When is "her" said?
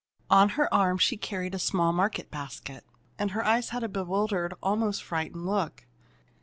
0.57-0.67, 3.29-3.45